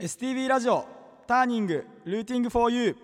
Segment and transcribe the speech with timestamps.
[0.00, 0.86] STV ラジオ
[1.26, 2.96] ターニングルーティング for you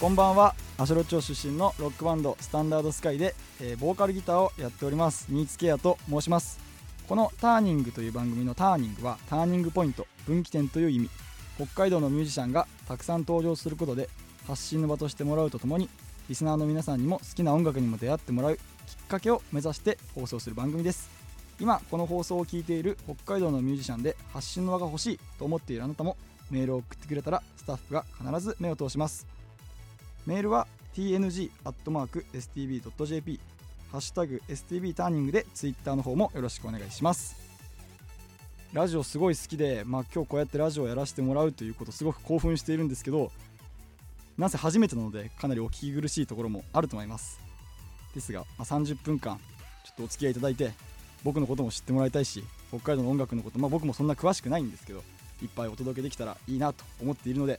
[0.00, 5.26] こんばんは足ロ町出身のロックバンドスタンダードスカイで、えーボーカルギターをやっております。
[5.30, 6.58] 新津ケアと申します。
[7.08, 11.10] このターニングという番組のターニングはターニングポイント分岐点という意味。
[11.58, 14.08] 北海道のミュージシャンがたくさん登場することで
[14.48, 15.88] 発信の場としてもらうとともに
[16.28, 18.62] リスナーの皆さんにも好きな音楽にも出会ってもらうきっ
[19.06, 21.15] かけを目指して放送する番組です。
[21.58, 26.16] 今この放送を聞いている北海道のミュージシャンで発信の場が欲しいと思っているあなたも
[26.50, 29.26] メールを送ってくれたらスタッフが必ず目を通します。
[30.26, 31.50] メールは tng.stb.jp
[33.90, 37.36] ハッシュタグ STB ターニングでツイッターの方もよろしくお願いします。
[38.72, 43.30] ラジオすごい好きで、まあ、今日こうやってラジオをやらせてもらうということすごく興奮しているんですけど
[44.36, 47.40] なんせ初めてなのでかなりお聞き苦しいところもあると思います。
[48.14, 49.38] ですが、まあ、30分間
[49.84, 50.72] ちょっとお付き合いいただいて
[51.26, 55.02] 僕のことも知ってもらいたいし北海道の音楽のこと、まあ、僕もそんな詳しくないんですけど
[55.42, 57.58] いっぱいお届けできたらいいなと思っているので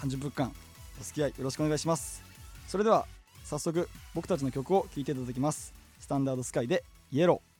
[0.00, 0.52] 30分間
[1.00, 2.22] お付き合いよろしくお願いします。
[2.66, 3.06] それでは
[3.44, 5.72] 早速僕たちの曲を聴いていただきます。
[6.00, 7.51] スタンダードスカイでイエロー。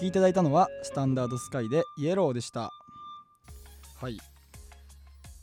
[0.00, 2.72] 聴きいただいたのはスタンダードスカイでイエローでした。
[4.00, 4.18] はい。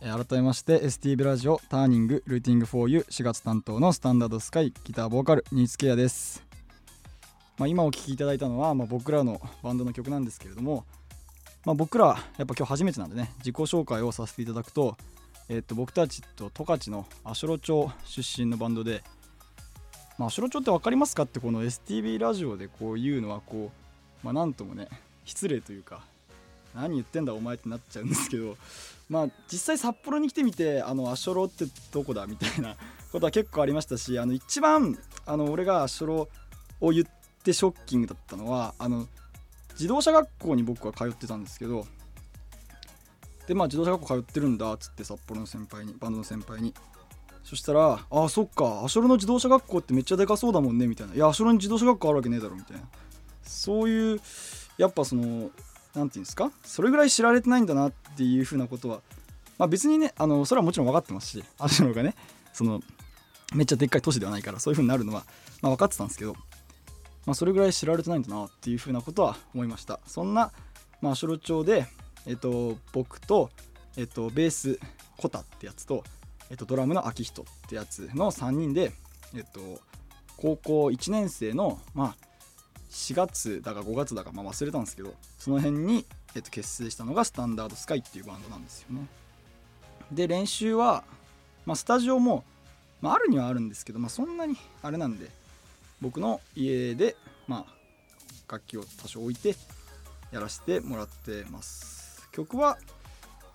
[0.01, 6.43] え改めまして STV ラジオターニングルーティング 4U 4月担当のスタンダードスカイギターボーカル新津ケアです、
[7.59, 10.85] まあ、今お聴きいただいたのは、まあ、僕らのバンドの曲なんですけれども、
[11.63, 12.15] まあ、僕らやっ
[12.47, 14.97] ぱ今日初めてなんでね自己紹介をさせていただくと,、
[15.49, 19.03] えー、と僕たちと十勝の足寄町出身のバンドで
[20.17, 23.86] まあ、足寄町って分かりますかってこの STV ラジオでこう言うのはこう
[24.23, 24.87] まあなんともね
[25.25, 26.01] 失礼というか
[26.75, 28.57] 何言ってんだお前ってなっちゃうんですけど
[29.09, 32.75] まあ実際札幌に来てみてあの足寄ってどこだみたいな
[33.11, 36.29] ことは結構ありましたしあの一番あの俺が足寄
[36.81, 37.05] を言っ
[37.43, 39.07] てショッキングだったのはあの
[39.71, 41.87] 自動車学校に僕は通ってたんですけど
[43.47, 46.73] でまあ自動車学校通ってるんだっつって札幌の先輩にバンドの先輩に。
[47.43, 52.83] そしたら「あそっか足寄の自動車学校ってめっちゃでかそうだもんね」みたいな「いや足寄に自動車学校あるわけねえだろ」みたいな。
[53.49, 54.19] そういう
[54.77, 55.51] やっぱその何て
[55.93, 56.51] 言うんですか？
[56.63, 59.01] それぐらい知られてないんだなっていうふうなことは
[59.57, 62.15] まあ別にねあのそれはもちろん分かってますし足寄がね
[62.53, 62.81] その
[63.55, 65.23] めっちゃでっかい都市ではないからそういうふうになるのは、
[65.61, 66.33] まあ、分かってたんですけど、
[67.25, 69.99] まあ、それぐらい知られてないんだなっていうふうなことは思いました。
[70.05, 70.51] そんな、
[71.01, 71.85] まあ、足寄町で、
[72.25, 73.49] えっと、僕と、
[73.95, 74.79] えっと、ベース
[75.17, 76.03] コタってやつと
[76.49, 78.93] えっと、ドラムの秋人ってやつの3人で、
[79.35, 79.81] えっと、
[80.37, 82.26] 高校1年生の、まあ、
[82.89, 86.05] 4月だか5月だか、まあ、忘れたんですけどその辺に、
[86.35, 89.07] えっと、結成したのがスタンダードスカイっていうバンドなんですよね。
[90.11, 91.03] で練習は、
[91.65, 92.45] まあ、スタジオも、
[93.01, 95.29] まあ、あるにはあるんですけど、まあ、そんなにあれなんで
[96.01, 97.17] 僕の家で、
[97.47, 99.55] まあ、楽器を多少置いて
[100.31, 102.29] やらせてもらってます。
[102.31, 102.77] 曲は、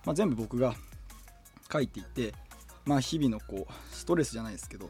[0.05, 0.75] まあ、全部僕が
[1.71, 2.33] 書いていて
[2.85, 4.89] まあ日々のこうストレスじゃないですけど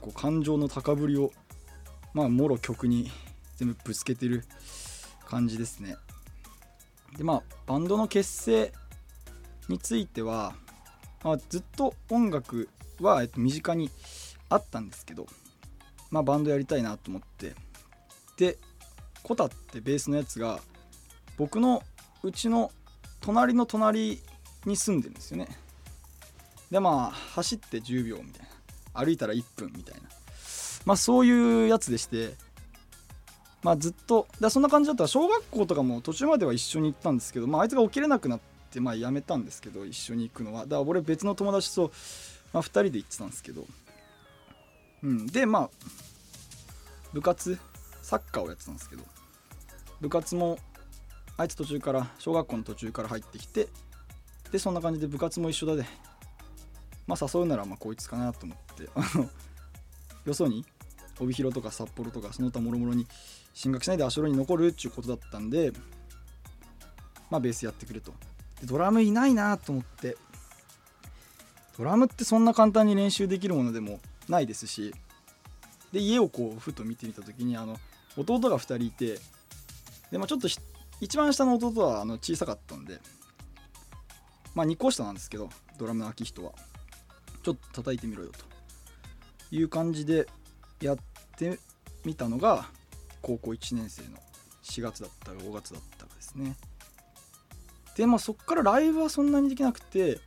[0.00, 1.30] こう感情の高ぶりを
[2.14, 3.10] まあもろ曲に
[3.58, 4.44] 全部ぶつけてる
[5.26, 5.96] 感じですね。
[7.16, 8.72] でまあバンドの結成
[9.68, 10.54] については、
[11.22, 12.68] まあ、ずっと音楽
[13.00, 13.90] は、えっと、身近に
[14.48, 15.26] あったんですけど
[16.10, 17.54] まあバンドやりたいなと思って。
[18.36, 18.56] で
[19.24, 20.60] コタってベースのやつが
[21.36, 21.82] 僕の
[22.22, 22.70] うちの
[23.20, 24.20] 隣の隣
[24.64, 25.48] に住んでるんですよね。
[26.70, 28.46] でまあ走って10秒みたい
[28.94, 29.04] な。
[29.04, 30.08] 歩いたら1分みたいな。
[30.84, 32.34] まあそういうやつでして
[33.68, 40.62] まあずっとでそんな感じだったら小学校とかも途中までは一緒に行ったんですけどまああいつが起きれなくなってまあやめたんですけど一緒に行くのは。
[40.62, 41.92] だから俺別の友達と、
[42.54, 43.66] まあ、2人で行ってたんですけど。
[45.02, 45.26] うん。
[45.26, 45.70] でまあ
[47.12, 47.58] 部活
[48.00, 49.04] サッカーをやってたんですけど。
[50.00, 50.58] 部活も
[51.36, 53.68] あいつ途中から小学校の途中から入ってきて
[54.50, 55.84] でそんな感じで部活も一緒だで。
[57.06, 58.88] まあ誘うならまあこいつかなと思って。
[58.94, 59.28] あの
[60.24, 60.64] よそに
[61.20, 63.06] 帯広とか札幌とかその他もろもろに
[63.58, 65.72] 進学しないで足寄に残るっていうことだったんで
[67.28, 68.12] まあベースやってくれと。
[68.60, 70.16] でドラムいないなと思って。
[71.76, 74.92] ドラムってそんな簡単に練習できるものでもないですし
[75.92, 77.76] で家をこうふと見てみた時にあの
[78.16, 79.20] 弟が2人いて
[80.10, 80.48] で、まあ、ちょっと
[81.00, 82.98] 一番下の弟はあの小さかったんで
[84.56, 86.52] まあ2個下なんですけどドラムの秋人は。
[87.44, 90.26] ちょっと叩いてみろよという感じで
[90.80, 90.98] やっ
[91.36, 91.58] て
[92.04, 92.66] みたのが
[93.22, 94.18] 高校1年生の
[94.62, 96.56] 4月だったか5月だったかですね。
[97.96, 100.20] でまあそっからライブはそんなにできなくて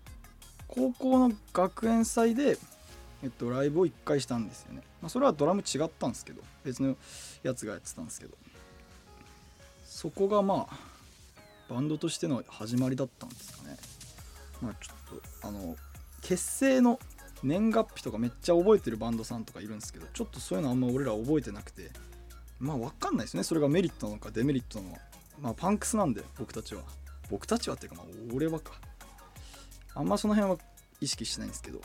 [0.68, 2.58] 高校の学園祭で、
[3.24, 6.98] えっと、ライブを1回したんですよね、まあ、それはドラム違ったんですけど別の
[7.44, 8.36] やつがやってたんですけど。
[10.02, 10.78] そこがまあ
[11.72, 13.78] バンドとしての始まりだったんですかね。
[14.60, 15.76] まあちょっとあの
[16.24, 17.00] 結成の
[17.44, 21.92] 年月日とかめっちゃ覚えてるバンドさんとかいるんですけどちょっとそういうのあんま俺ら覚えてなくて。
[22.62, 23.44] まあ分かんないですね。
[23.44, 25.02] それがメリットなのかデメリットなのか。
[25.42, 26.84] まあパンクスなんで僕たちは。
[27.30, 28.74] 僕たちはっていうかまあ俺はか。
[29.96, 30.58] あんまその辺は
[31.02, 31.82] 意識してないんですけど。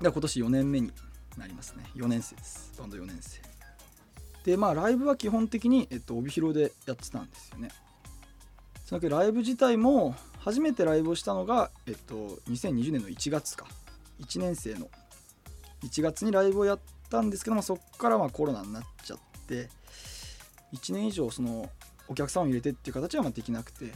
[0.00, 0.92] で今年4年目に
[1.36, 1.84] なりますね。
[1.96, 2.72] 4年生です。
[2.78, 3.40] バンド4年生。
[4.44, 7.70] でまあライブは基本的に、えっと、帯広でやってたんですよね。
[8.84, 12.14] そのライブ自体も初めてライブをしたのが、えっと、
[12.48, 13.66] 2020年の1月か。
[14.20, 14.88] 1年生の
[15.82, 19.68] 1月にライブをやったんですけどもそこからまコロナになっちゃって
[20.72, 21.70] 1年以上その
[22.08, 23.92] お客さんを入れてっていう形はまできなくて。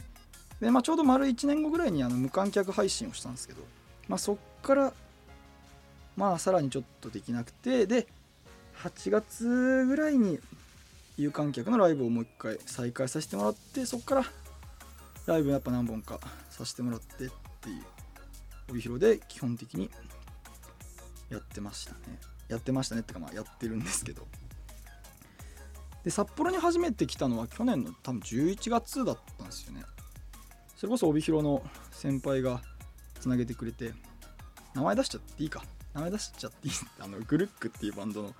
[0.59, 3.61] で、まあ、ちょうど丸1年後ぐらいにあの無観客配信をしたんですけど、
[4.07, 4.93] まあ、そっから
[6.15, 7.85] まあさらにちょっとできなくて。
[7.85, 8.07] で
[8.81, 10.39] 8月ぐらいに
[11.17, 14.25] 有観客のライブをもう一回再開させてもらってそこから
[15.25, 16.19] ライブやっぱ何本か
[16.49, 17.29] させてもらってっ
[17.61, 17.83] ていう
[18.69, 19.89] 帯広で基本的に
[21.29, 22.19] やってましたね。
[22.49, 24.27] やってましたねってかまあやってるんですけど。
[26.03, 29.83] で札幌に初めて来たのは去年の多分11月だったんですよね。
[30.75, 32.61] それこそ帯広の先輩が
[33.19, 33.93] つなげてくれて
[34.73, 35.63] 名前出しちゃっていいか。
[35.93, 38.35] 名前出しちゃっていい あのグルックっていうバンドの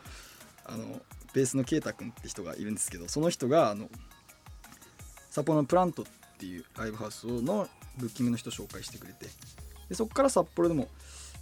[0.65, 1.01] あの
[1.33, 3.89] ベースの圭太君って人がいるんですけどその人があの
[5.29, 6.05] 札幌のプラントっ
[6.37, 7.67] ていうライブハウスの
[7.97, 9.27] ブッキングの人紹介してくれて
[9.89, 10.89] でそこから札幌でも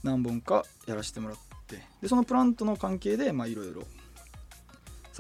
[0.04, 1.38] 何本かやらせてもらっ
[1.68, 3.84] てでそのプラントの関係でいろいろ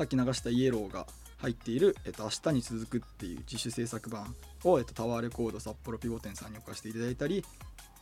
[0.01, 1.05] さっき流したイエローが
[1.37, 7.45] 入っている「えっと、明日に続く」っていう自主制作版を、えっと、タワーレコード札幌ピゴ店さんに置かせていただいたり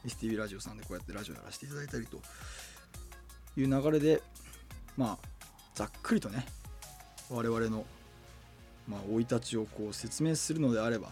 [0.06, 2.22] STV ラジオさんでこうやってラジオやらせていただいたりと
[3.58, 4.24] いう流れで
[4.96, 5.28] まあ
[5.76, 6.46] ざっくりとね
[7.30, 7.86] 我々の
[8.88, 11.12] まあ生い立ちをこう説明するのであれば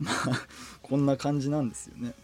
[0.00, 0.46] まあ
[0.82, 2.14] こんな感じなんですよね。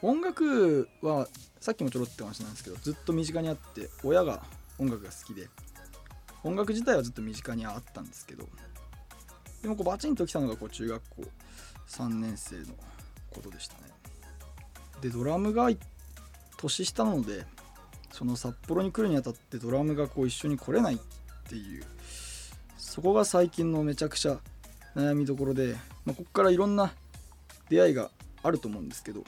[0.00, 1.28] 音楽は
[1.60, 4.42] さっきもちょろって話なんですけどずっと身近にあって親が
[4.78, 5.48] 音楽が好きで
[6.44, 8.48] 音楽自体はずっと身近にあったんですけど
[9.62, 11.22] でもこうバチンときたのがこう中学校
[11.88, 12.74] 3年生の
[13.30, 13.80] ことでしたね。
[15.00, 15.70] でドラムが
[16.56, 17.44] 年下なので
[18.12, 20.98] その札幌に来るにあたってドラムがこう一緒に来れないっ
[21.48, 21.84] ていう
[22.76, 24.38] そこが最近のめちゃくちゃ
[24.94, 26.92] 悩みどころで、まあ、ここからいろんな
[27.68, 28.10] 出会いが
[28.42, 29.26] あると思うんですけどだ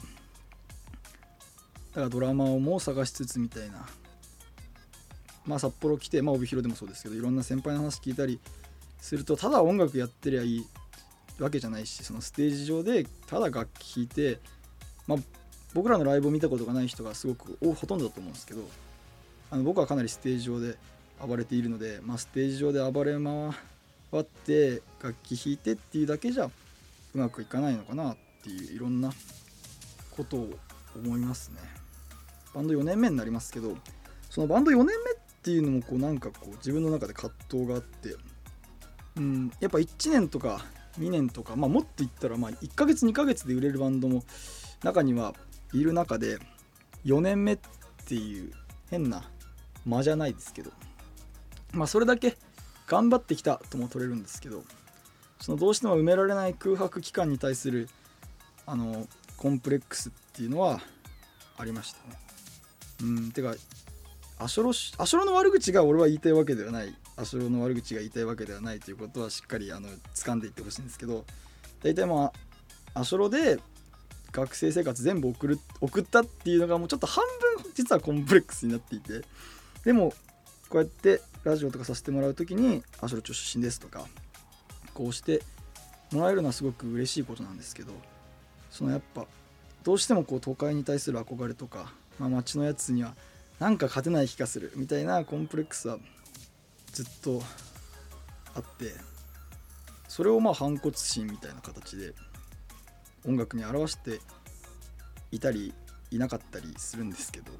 [1.95, 3.85] からドラマをもう探しつつみたいな
[5.45, 8.39] まあ札幌来て、まあ、帯広でもそうですけどいろんな先輩の話聞いたり
[8.99, 10.65] するとただ音楽やってりゃいい
[11.39, 14.39] わけじゃないしそのステージ上でただ楽器弾いて、
[15.07, 15.19] まあ、
[15.73, 18.61] 僕らのライブを見たことがない人がすごくほとんどだと思うんですけど
[19.51, 20.75] あの僕はかなりステージ上で
[21.25, 29.11] 暴れているので、まあ、ステージ上で暴れ回って楽器弾いてっていうだけじゃうまくいかないのかなっていういろんな
[30.15, 30.49] ことを
[30.95, 31.59] 思いますね。
[32.53, 33.75] バンド4年目になりますけど
[34.29, 34.93] そのバンド4年目
[35.45, 38.15] っていうのもこうなんかこう自分の中で葛藤があって
[39.15, 40.65] うんやっぱ1年とか
[40.99, 44.23] 2年とか、まあ、もっと言ったらまあ1ヶ月2ヶ月で売れるバンドも
[44.81, 45.35] 中には
[45.71, 46.39] いる中で
[47.05, 47.59] 4年目っ
[48.07, 48.53] ていう
[48.89, 49.21] 変な
[49.85, 50.71] 間じゃないですけど
[51.73, 52.37] まあそれだけ
[52.87, 54.63] 頑張ってきたとも取れるんですけど
[55.39, 57.87] そのどうしても埋められない空白期間に対する
[58.65, 59.05] あの
[59.37, 60.79] コンプレックスっていうのは
[61.55, 62.17] ありましたね。
[63.03, 63.53] うんてか
[64.37, 66.95] アショロアショロの悪口が俺は言いたいわけではない。
[67.17, 71.25] アショロの悪口が言いたいわけではないということはしっかりあの掴んでいってほしいんですけど。
[71.83, 72.31] 大体ま
[72.93, 73.59] あアショロで
[74.31, 77.23] 学生生活全部送る送ったっていうのがもうちょっと半
[77.61, 79.21] 分実はコンプレックスになっていて。
[79.83, 80.13] でも
[80.69, 84.07] こうやってラジオとかさせてもらう時に「あそれ町出身です」とか
[84.95, 85.43] こうして
[86.11, 87.93] もらえるのはすごく嬉しいことなんですけど。
[88.75, 89.25] そのやっぱ
[89.85, 93.15] どうしてもこう都会に対する憧れとか、まあ、街のやつには
[93.59, 95.97] なんか勝てない気がするみたいなコンプレックスは
[96.91, 97.41] ずっと
[98.53, 98.93] あって
[100.07, 102.13] それをまあ反骨心みたいな形で
[103.25, 104.19] 音楽に表して
[105.31, 105.73] いたり
[106.11, 107.51] いなかったりするんですけど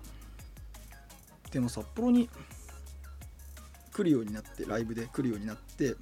[1.51, 2.29] でも札幌に
[3.93, 5.95] 来るようになってライブで来るようになって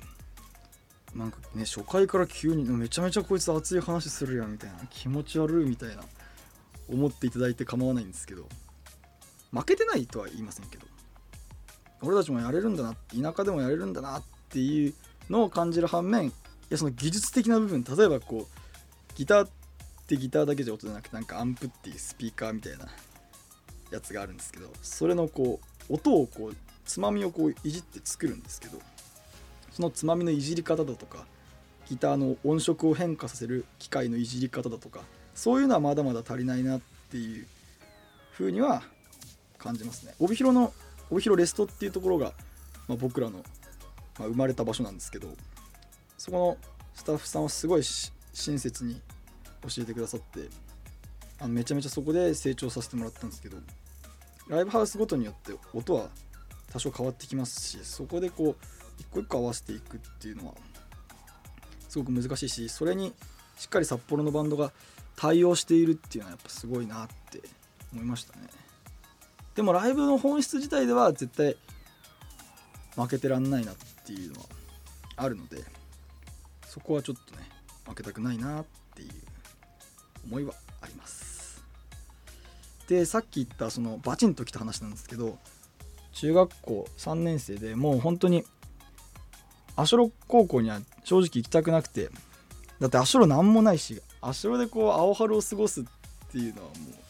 [1.15, 6.03] なんかね初回から急にめちゃめちゃこいつ熱い話するやんみたいな気持ち悪いみたいな
[6.89, 8.47] 思っていただいて構わないんですけど
[9.53, 10.85] 負けてないとは言いませんけど
[12.01, 14.93] 俺たちもやれるんだな田舎でもやれるんだなっていう
[15.29, 16.31] のを感じる反面い
[16.69, 19.49] やその技術的な部分例えばこうギターっ
[20.07, 22.87] てギターだけじゃ音じゃなくてなんかアンプっていうスピーカーみたいな
[23.91, 26.55] やつがあるんですけどそれのこう音をこう
[26.85, 28.79] つまみをこういじって作るんですけど
[29.71, 31.25] そのつまみのいじり方だとか
[31.87, 35.01] ギターの音色を変化させる機械のいじり方だとか
[35.35, 36.81] そういうのはまだまだ足りないなっ
[37.11, 37.47] ていう
[38.33, 38.83] 風には
[39.63, 40.13] 感じますね。
[40.19, 40.73] 帯広の
[41.09, 42.33] 帯広レストっていうところが、
[42.87, 43.43] まあ、僕らの、
[44.19, 45.27] まあ、生まれた場所なんですけど
[46.17, 46.57] そこの
[46.93, 49.01] スタッフさんはすごい親切に
[49.61, 50.49] 教えてくださって
[51.39, 53.57] あのめちゃめちゃそこで成長させてもらったんですけど
[54.47, 56.09] ライブハウスごとによって音は
[56.71, 58.65] 多少変わってきますしそこでこう
[58.99, 60.53] 一個一個合わせていくっていうのは
[61.87, 63.13] すごく難しいしそれに
[63.57, 64.71] しっかり札幌のバンドが
[65.15, 67.41] 対応しているっていうのはやっぱすごいなって
[67.93, 68.47] 思いましたね。
[69.55, 71.55] でもライブの本質自体では絶対
[72.95, 74.45] 負けてらんないなっていうのは
[75.15, 75.63] あるので
[76.67, 77.47] そこはちょっとね
[77.87, 79.09] 負けたくないなっていう
[80.25, 81.63] 思いはあります。
[82.87, 85.37] でさっき言ったそのバチンときた話なんですけど
[86.13, 88.43] 中学校3年生でもう本当に
[89.75, 92.09] 足ロ高校には正直行きたくなくて
[92.79, 95.83] だって足ロ何もないし足ロでこう青春を過ごすっ
[96.31, 97.02] ていうのはもう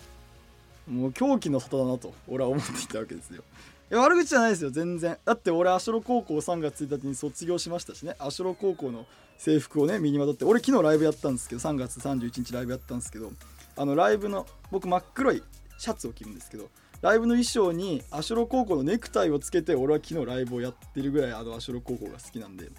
[0.87, 3.43] もう狂気の里だなと俺は思っていたわけですよ。
[3.91, 5.17] いや悪口じゃないですよ全然。
[5.23, 8.15] だって俺足ロ高校3月1日に卒業しましたしね。
[8.19, 9.05] 足ロ高校の
[9.37, 13.31] 制服をね身にまとって俺昨日ライブやったんですけど3月31日ライブやったんですけど
[13.75, 15.43] あのライブの僕真っ黒い
[15.77, 16.69] シャツを着るんですけど
[17.01, 22.69] ライブの衣装にアシュロ高校のネクタイをつけて俺は昨日ライブをやってるぐらいあのアシュロ高校が好きなんで、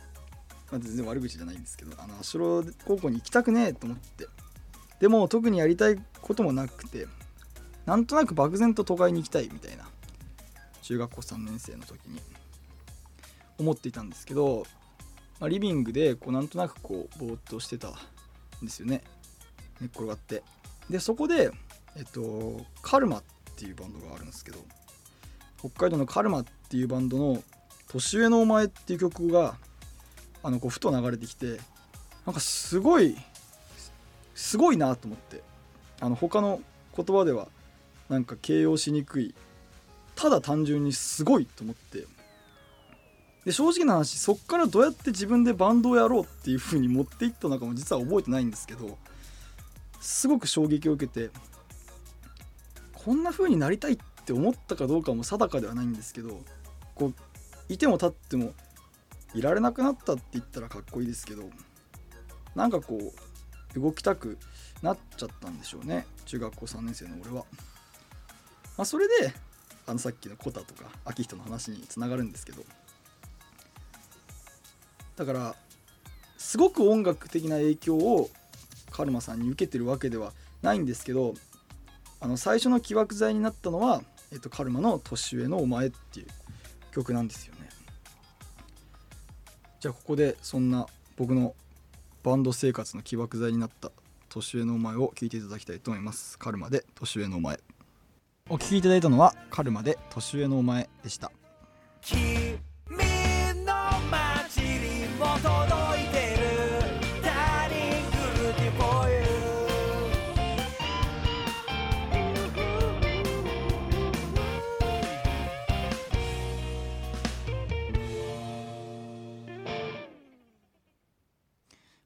[0.71, 4.27] まあ、全然悪口じゃないんですけどあのアシュロ高校に行きたくねえと思って。
[5.01, 7.07] でも特にやりたいこともなくて
[7.87, 9.85] なんとなく漠然と都会に行きたいみたいな
[10.83, 12.21] 中学校3年生の時に
[13.59, 14.65] 思っていたんですけど、
[15.41, 17.93] まあ、リビングでこうなんとなくこうぼーっとしてたん
[18.65, 19.03] ですよね。
[19.81, 20.43] 寝っ転がって。
[20.91, 21.51] でそこで
[21.97, 23.23] えっとカルマっ
[23.57, 24.59] ていうバンドがあるんですけど
[25.59, 27.43] 北海道のカルマっていうバンドの
[27.89, 29.57] 「年上のお前」っていう曲が
[30.43, 31.59] あのこうふと流れてきて
[32.27, 33.17] なんかすごい
[34.35, 35.43] すごいなと思って
[36.01, 36.61] あの他の
[36.95, 37.49] 言葉では
[38.09, 39.35] なんか形容しにくい。
[40.15, 42.07] ただ単純にすごいと思って。
[43.45, 48.97] で正直な話そっからどうやって自分でバンドをやろうっていう風に持っていったのかも実は覚えてないんですけど
[50.01, 51.31] すごく衝撃を受けて
[52.95, 56.41] こんな風になりたいって思ったかどうかも定かではないんですけど
[56.95, 57.15] こう
[57.69, 58.55] いても立っても
[59.35, 61.43] いられなくなったって言ったらかっこいいですけど
[62.55, 62.99] なんかこ
[63.77, 64.39] う動きたく
[64.81, 66.07] なっちゃったんでしょうね。
[66.27, 67.45] 中学校3年生の俺は。
[68.77, 69.33] まあ、それで
[69.87, 72.65] あのさっきのコタとか秋人の話につながるんですけど。
[75.17, 75.55] だから
[76.39, 78.31] すごく音楽的な影響を
[78.91, 80.33] カルマさんに受けてるわけでは
[80.63, 81.35] ないんですけど
[82.21, 86.27] あの最初の起爆剤になったのは、えっと、カルマの「年上のお前」っていう
[86.93, 87.69] 曲なんですよね。
[89.81, 91.55] じゃあここでそんな僕の
[92.23, 93.91] バンド生活の起爆剤になった
[94.31, 96.39] 「年上のお前」を聴いていただきたいと思います。
[96.39, 97.61] カルマで「年上のお前」
[98.51, 101.33] お聴きいただいたのはカルマで「年上のお前」でした。
[102.03, 102.59] 君
[103.65, 103.73] の
[104.11, 106.45] 街にも届いてる。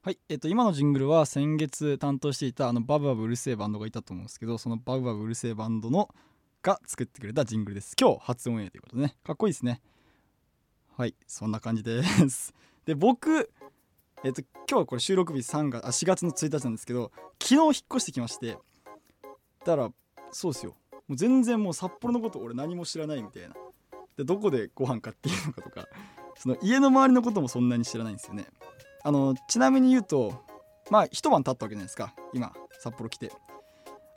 [0.01, 6.09] はい、えっと、今のジングルは先月担当していたあのバブバブうるせえバンドがいたと思うんですけどそのバブバブうるせえバンドの
[6.61, 7.95] が作ってくれたジングルです。
[7.99, 9.15] 今日初オンエアということでね。
[9.23, 9.81] かっこいいですね。
[10.97, 12.53] はいそんな感じです。
[12.85, 13.49] で僕
[14.23, 18.57] えっと今日はこれ収録日3月あ4月の1日なんですけど昨日引っ越してきまして
[19.65, 19.93] だから
[20.31, 20.75] そうですよ。
[21.07, 23.55] もう全然もう札幌のこと俺何も知らないみたいな。
[24.17, 25.87] でどこでご飯買っていいのかとか
[26.37, 28.47] その家の周りのこともそんなに知らないんですよね。
[29.03, 30.43] あのちなみに言うと
[30.91, 32.13] まあ一晩経ったわけじゃないですか。
[32.33, 33.31] 今札幌来て。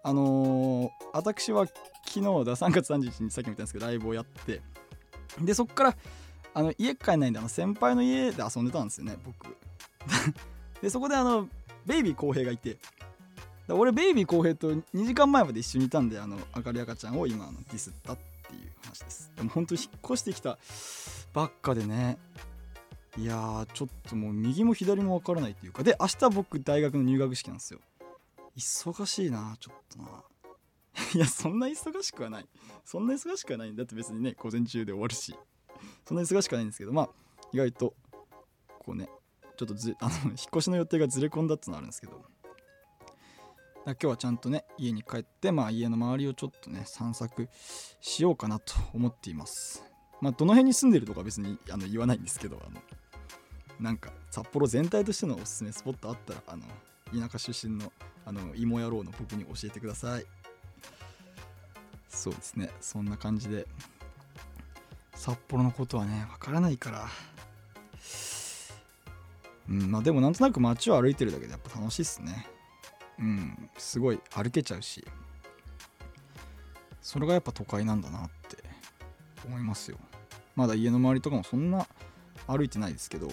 [0.03, 1.67] あのー私は
[2.07, 4.61] 昨日だ3月31日にさっきも言ったんですけどライブをやって
[5.41, 5.97] でそっから
[6.55, 9.57] あの家帰んないんであの先輩の家で遊んでたんですよね僕。
[10.83, 11.49] でそこであの
[11.87, 12.77] ベイビー浩平がいて
[13.69, 19.33] 俺ベイビー浩平と2時間前まで一緒にいたんであの明るい赤ちゃんを今あのディスったっていう話です。
[19.37, 20.59] でも本当に引っ越してきた
[21.33, 22.19] ばっかでね
[23.17, 27.81] いやちょっともう右も左も分からないっていうかで明日僕大学の入学式なんですよ。
[28.57, 30.25] 忙しいなちょっとな。
[31.15, 32.49] いやそんな忙しくはない。
[32.85, 33.73] そんな忙しくはない。
[33.73, 35.35] んだって別にね午前中で終わるし。
[36.07, 37.11] そんな忙しくはないんですけどまあ
[37.53, 37.95] 意外と
[38.79, 39.09] こうね
[39.57, 42.23] ちょっとずあの 引っ越しの予定がずれ込んだってのあるんですけど。
[43.85, 47.49] 今日はちゃんとね家に帰ってまあ家の周りをちょっとね散策
[48.01, 49.85] しようかなと思っています。
[50.21, 52.81] まあどの辺に住んでるとか別にあの言わないんですけどあの
[53.81, 56.65] なんか札幌全体としてのおすすめスポットあったらあの
[57.13, 57.93] 田舎出身の
[58.25, 60.27] あの芋野郎の僕に教えてください。
[62.09, 62.71] そうですね。
[62.81, 63.67] そんな感じで
[65.15, 67.09] 札幌のことはねわからないから。
[69.69, 72.47] うんまあでもなんとなく街を歩いてるだけでやっぱ楽しいっすね。
[73.19, 75.07] うんすごい歩けちゃうし。
[77.01, 78.59] それがやっぱ都会なんだなって
[79.45, 79.99] 思いますよ。
[80.55, 81.87] まだ家の周りとかもそんな
[82.47, 83.31] 歩いてないですけど。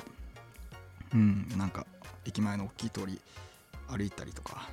[1.14, 1.88] うんなんか
[2.26, 3.20] 駅前の大きい通り
[3.88, 4.70] 歩いたりとか。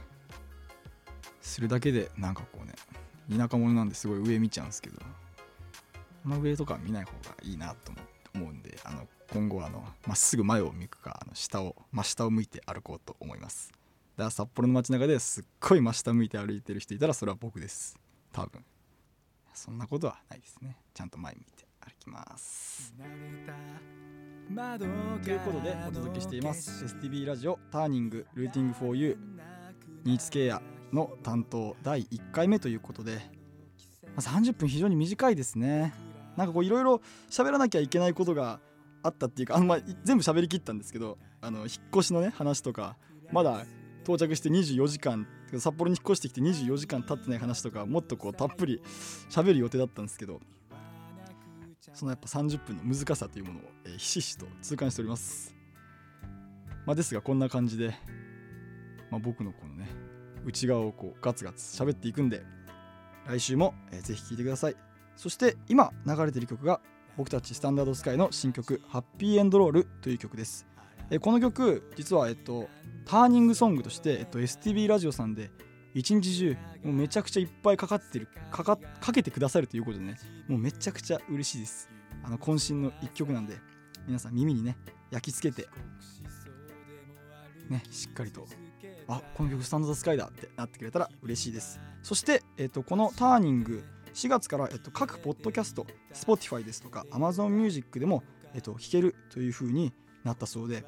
[1.56, 2.74] するだけでなんかこうね
[3.34, 4.98] 田舎者なんですごい上見ちゃうんですけど
[6.22, 7.92] この上とか見ない方がいいなと
[8.34, 13.72] 思うんであの今後はあのまっすぐ前を向くかあの下を真下を向いて歩こうと思います。
[14.16, 17.98] だから札幌の街中ですっごい真下向いて歩いてる人いたらそれは僕です。
[18.32, 18.62] 多分。
[19.54, 20.76] そんなことはないですね。
[20.92, 22.94] ちゃんと前見て歩きます。
[25.22, 26.84] ということでお届けしています。
[26.84, 29.16] STB ラジオターニングルーティング for you
[30.04, 30.60] ニーツケア
[30.92, 33.18] の担当第1回目ということで
[34.16, 35.92] ま30分非常に短いですね。
[36.36, 38.60] なんかこういろいろ喋らなきゃいけないことが
[39.02, 42.96] あったっていうかあんま全部喋りきったんですけどあの引っ越しのね話とか
[43.32, 43.64] まだ
[44.04, 45.26] 到着して24時間
[45.58, 48.82] 札幌に引っ越してきて24時間経ってない話とかもっとこうたっぷり
[49.30, 50.40] 喋る予定だったんですけど
[51.94, 55.54] そのやっぱ30分の難さというものを、えひしひしと痛感しております、
[56.84, 57.94] まあ、ですがこんな感じで、
[59.10, 59.88] まあ、僕のこのね
[60.46, 62.42] 内側をこうガツガツ喋っていくんで
[63.26, 64.76] 来週も、えーぜひ聴いてください。
[65.16, 66.80] そして今流れてる曲が
[67.16, 70.66] 僕たちスタンダードスカイの新曲「ハッピーエンドロール」という曲です、
[71.10, 72.68] えこの曲実はえっと
[73.06, 75.50] ターニングソングとして、えっと、STB ラジオさんで
[75.94, 81.88] 一日中もうめちゃくちゃいっぱいかかってるかかかけてくださるということでねもうめちゃくちゃ嬉しいです。
[82.22, 83.56] あの渾身の一曲なんで
[84.06, 84.76] 皆さん耳にね
[85.10, 85.68] 焼き付けて
[87.70, 88.46] ねしっかりと
[89.08, 91.80] あこの曲スタンド・ザ・スカイだってなってくれたら嬉しいです。
[92.02, 98.22] そして、えっと、このターニング4月から、えっと、各ポッドキャスト Spotify ですとか Amazon Music でも、
[98.54, 99.92] えっと、聴けるという風に
[100.24, 100.84] なったそうで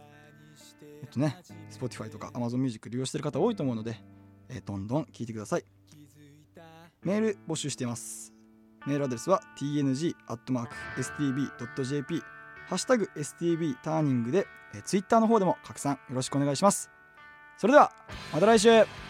[1.02, 1.36] えっとね
[1.70, 4.00] Spotify とか Amazon Music 利用してる方多いと思うので、
[4.48, 5.64] えどんどん聴いてください。
[7.02, 8.32] メール募集しています。
[8.86, 10.14] メールアドレスは tng.stb.jp
[12.68, 16.97] ハッシュタグ stb ターニングで、えー、Twitter の方でも拡散よろしくお願いします。
[17.58, 17.90] それでは
[18.32, 19.07] また来週。